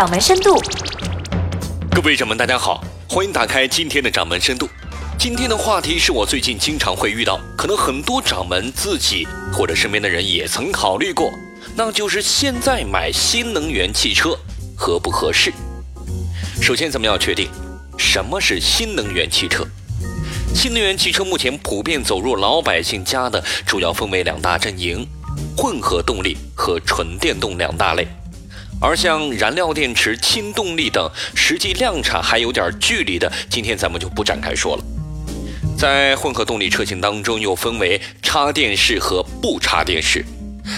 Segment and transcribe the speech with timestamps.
[0.00, 0.58] 掌门深度。
[1.90, 4.66] 各位掌门，大家好，欢迎打开今天的掌门深度。
[5.18, 11.30] 今天的话题是我最近经常会遇到，可能很多掌门自己或者身边的人也曾考虑过，
[11.76, 14.34] 那就是现在买新能源汽车
[14.74, 15.52] 合不合适？
[16.62, 17.50] 首先，咱们要确定
[17.98, 19.66] 什么是新能源汽车。
[20.54, 25.06] 新能源汽车目前普遍走入老百姓家的，主要分为两大阵营：
[25.58, 28.08] 混合动力和纯电动两大类。
[28.80, 34.84] 而像燃料电池、氢动力等，实际量产还有点距离的，今天咱们就不展开说了。
[35.76, 40.24] 在混合动力车型当中，又分为插电式和不插电式。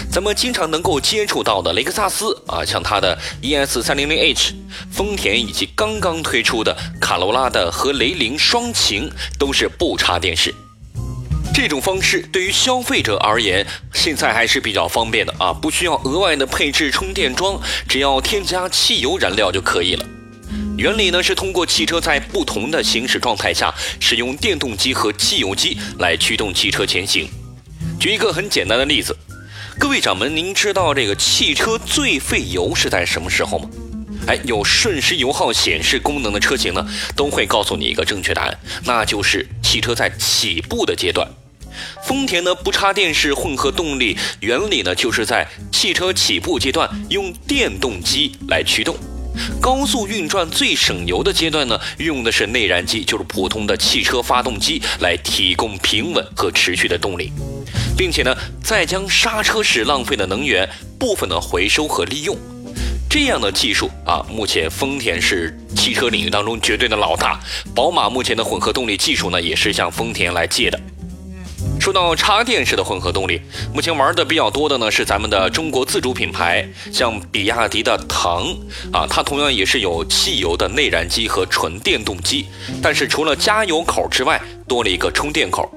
[0.09, 4.53] 咱们经常能够接触到的雷克萨斯啊，像它的 ES 三零零 H，
[4.91, 10.53] 丰田以及刚刚推出的卡罗拉的和雷凌双擎，都是不插电式。
[11.53, 20.05] 这种方式对于消费者而言，现在还是比较方便的啊，不需要额外的配置充电桩，只要添加汽油燃料就可以了。
[20.77, 27.29] 原理呢是通过汽车在不同的行驶状态下，使用电动机和汽油机来驱动汽车前行。
[27.99, 29.15] 举一个很简单的例子，
[29.79, 33.69] 各位掌门，您知道这个汽车最费油是在什么时候吗？
[34.25, 41.27] 哎，有瞬时油耗显示功能的车型呢，都会告诉你一个正确答案，那就是汽车在起步的阶段。
[42.03, 48.95] 丰田的不插电式混合动力原理呢，就是在汽车起步阶段用电动机来驱动，
[49.61, 57.31] 高速运转最省油的阶段呢，用的是内燃机，就是普通的汽车发动机来提供平稳和持续的动力，
[57.97, 62.37] 并且呢，再将刹车时浪费的能源部分的回收和利用。
[63.09, 67.39] 这样的技术啊，目前丰田是汽车领域当中绝对的老大，
[67.75, 70.79] 宝马目前的混合动力技术呢，也是向丰田来借的。
[71.83, 73.41] 说到插电式的混合动力，
[73.73, 78.47] 目前玩的比较多的呢是咱们的中国自主品牌，像比亚迪的唐
[78.93, 82.45] 啊，它同样也是有汽油的内燃机和纯电动机，
[82.81, 85.69] 但是除了加油口之外，多了一个充电口。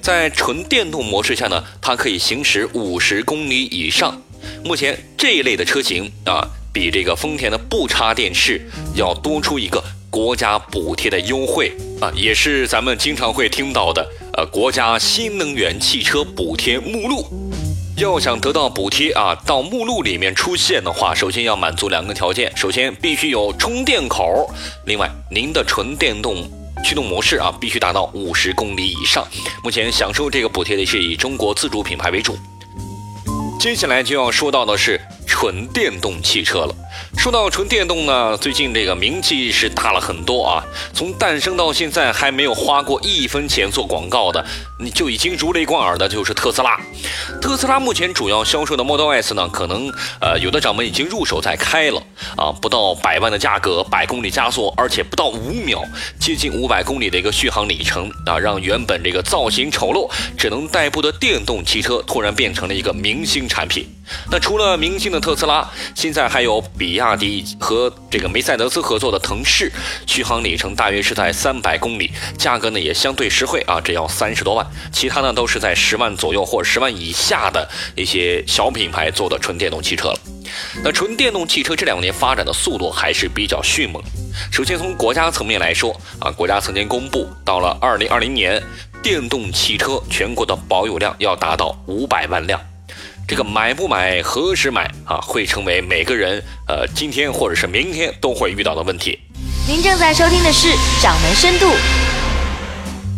[0.00, 4.18] 在纯电动模式下呢，它可以行驶五十公里以上。
[4.64, 6.40] 目前这一类的车型啊，
[6.72, 14.04] 比这个丰田的不插电式要多出一个国家补贴的优惠啊，也是咱们经常会听到的。
[14.34, 17.24] 呃，国家新能源汽车补贴目录，
[17.96, 24.52] 要想得到补贴啊，到目录里面出现的话，首先要满足两个条件，首先必须有充电口，
[24.86, 26.44] 另外您的纯电动
[26.84, 29.24] 驱动模式啊，必须达到五十公里以上。
[29.62, 32.36] 目前享受这个补贴的是以中国自主品牌为主。
[33.60, 35.00] 接下来就要说到的是
[35.40, 36.74] 纯电动汽车了。
[37.16, 40.62] 说到纯电动呢，最近这个名气是大了很多啊。
[40.92, 44.44] 从诞生到现在还没有花过一分钱做广告的，
[44.78, 46.78] 你就已经如雷贯耳的，就是特斯拉。
[47.40, 49.90] 特斯拉目前主要销售的 Model S 呢，可能
[50.20, 52.02] 呃有的掌门已经入手在开了
[52.36, 55.82] 啊，不到百万的价格，百公里加速，而且不到五秒，
[56.18, 60.06] 接近五百公里的一个续航里程啊，让原本这个造型丑陋、
[60.36, 63.88] 只能代步的电动汽车突然变成了一个明星产品。
[64.30, 69.70] 那除了明星的特斯拉，现在还有比亚迪和这个梅赛德斯合作的腾势，
[70.06, 74.66] 续航里程大约是在三百公里，价格呢也相对实惠啊，只要三十多万。
[74.92, 80.18] 其他呢都是在十万左右或者十万以下的一些小品牌做的纯电动汽车了。
[80.82, 84.02] 那纯电动汽车这两年发展的速度还是比较迅猛。
[84.50, 88.62] 首先从国家层面来说啊，国家曾经公布，到了二零二零年，
[89.02, 92.60] 电动汽车全国的保有量要达到五百万辆。
[93.30, 95.20] 这个买不买，何时买啊？
[95.20, 99.20] 会成为每个人呃今天或者是明天都会遇到的问题。
[99.68, 100.66] 您正在收听的是
[101.00, 101.66] 《掌门深度》。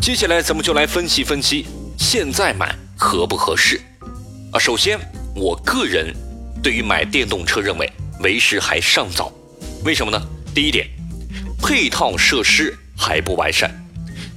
[0.03, 3.81] 接下来咱们就来分析分析，现在买合不合适
[4.53, 4.59] 啊？
[4.61, 4.99] 首先，
[5.35, 6.15] 我个人
[6.63, 7.91] 对于买电动车认为
[8.21, 9.33] 为时还尚早。
[9.83, 10.23] 为什么呢？
[10.55, 10.87] 第一点，
[11.63, 13.75] 配套设施还不完善。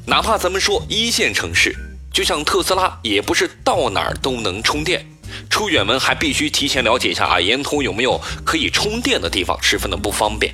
[0.06, 1.76] 哪怕咱们说一线城市，
[2.14, 5.06] 就像特斯拉，也不是到哪儿都能充电。
[5.50, 10.54] 出远门还必须提前了解一下啊，沿途有没有可以充电的地方，十分的不方便，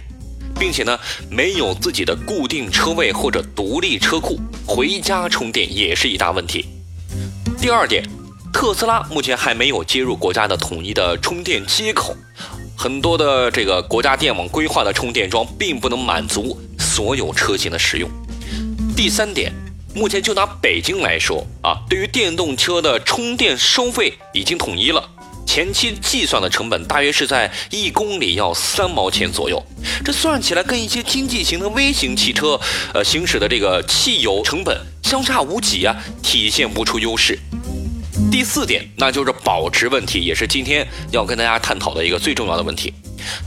[0.60, 6.66] 并且呢，没有自己的固定车位或者独立车库，回家充电也是一大问题。
[7.60, 8.04] 第二点，
[8.54, 12.16] 特斯拉目前还没有接入国家的统一的充电接口，
[12.78, 18.10] 很多的这个国家电网规划的充电桩并不能满足所有车型的使用。
[18.96, 19.52] 第三点。
[19.94, 25.10] 目前就拿北京来说啊，对于电动车的充电收费已经统一了，
[25.46, 29.62] 前期计算的成本大约是在一公里要三毛钱左右，
[30.06, 32.60] 这算起来跟一些经济型的微型汽车，
[32.94, 37.38] 呃行驶的这个汽油成本相差无几啊，体现不出优势。
[38.32, 42.94] 第四点，那就是保值问题，也是今天要跟大家探讨的一个最重要的问题。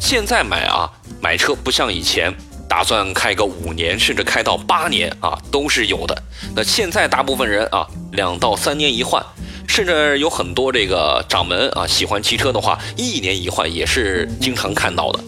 [0.00, 0.90] 现在买啊，
[1.22, 2.34] 买车不像以前，
[2.74, 6.22] 打算开个五年甚至开到八年啊，都是有的。
[6.56, 9.24] 那现在大部分人啊，两到三年一换，
[9.68, 15.22] 甚至有很多这个掌门啊，喜欢汽车的话，一年一换也是经常看到的。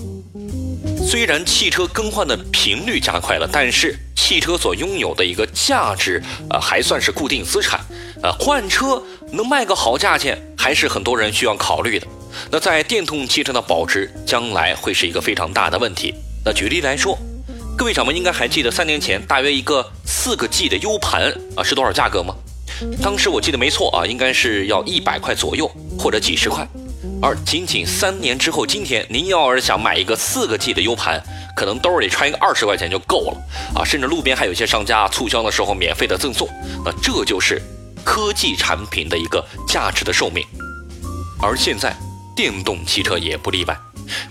[1.07, 6.21] 虽然汽车更换的频率加快了，但是汽车所拥有的一个价值，
[6.51, 7.79] 呃，还算是固定资产。
[8.25, 9.01] 呃，换车
[9.31, 12.09] 能卖个好价钱，还是很多人需要考虑的。
[12.51, 16.13] 那在电动汽车的保值，将来会是一个非常大的问题。
[16.45, 17.19] 那举例来说，
[17.77, 22.35] 各位掌门应该还记得三年前大约一个四个 G 的 U 盘啊是多少价格吗？
[23.03, 26.67] 当时我记得没错啊，应该是要一百块左右，或者几十块。
[27.21, 31.23] 而仅仅三年之后，今天您要是想买一个四个 G 的 U 盘，
[31.55, 33.37] 可能兜里揣一个二十块钱就够了
[33.75, 33.85] 啊！
[33.85, 36.49] 甚至路边还有一些商家促销的时候免费的赠送。
[36.83, 37.61] 那这就是
[38.03, 40.45] 科技产品的一个价值的寿命。
[41.43, 41.95] 而现在，
[42.35, 43.77] 电动汽车也不例外。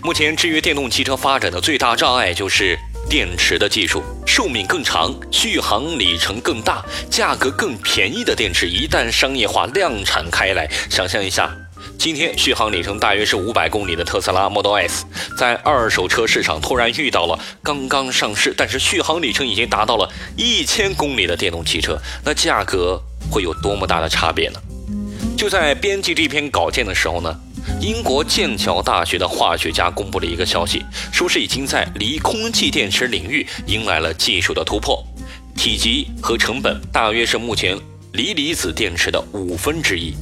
[0.02, 11.56] 目前，至于电动汽车发展的最大障碍就是电池的技术，寿命更长，续航里程更大，价格更便宜的电池一旦商业化量产开来，想象一下。
[11.96, 15.04] 今天续航里程大约是五百公里的特斯拉 Model S，
[15.38, 23.00] 在二手车市场突然遇到了刚刚上市，但是续航里程已经达到了一千公里的电动汽车，那价格
[23.30, 24.60] 会有多么大的差别呢？
[25.38, 27.38] 就在编辑这篇稿件的时候呢，
[27.80, 30.82] 英国剑桥大学的化学家公布了一个消息，
[31.12, 35.04] 说是已经在锂空气电池领域迎来了技术的突破，
[35.56, 37.78] 体积和成本大约是目前
[38.12, 40.14] 锂离子电池的五分之一。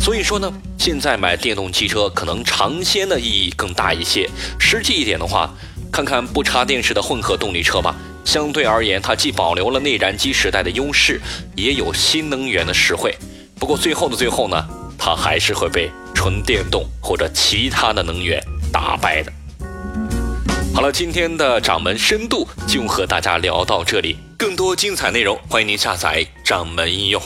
[0.00, 4.28] 所以说呢，现在买电动汽车可能尝鲜的意义更大一些。
[4.58, 5.48] 实际一点的话，
[5.92, 7.94] 看看不插电式的混合动力车吧。
[8.24, 11.20] 相对而言，它既保留了内燃机时代的优势，
[11.54, 13.16] 也有新能源的实惠。
[13.58, 14.68] 不过最后的最后呢，
[14.98, 15.90] 它还是会被
[16.22, 18.40] 纯电动或者其他的能源
[18.72, 19.32] 打败的。
[20.72, 24.16] 好了，今天的掌门深度就和大家聊到这里。
[24.38, 27.20] 更多精彩内容，欢迎您下载掌门应用。